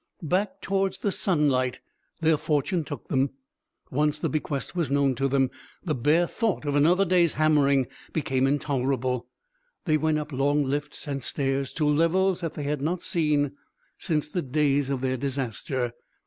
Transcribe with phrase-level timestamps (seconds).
[0.23, 1.79] Back towards the sunlight
[2.21, 3.33] their fortune took them;
[3.91, 5.51] once the bequest was known to them,
[5.85, 9.27] the bare thought of another day's hammering became intolerable.
[9.85, 13.51] They went up long lifts and stairs to levels that they had not seen
[13.99, 15.91] since the days of their disaster.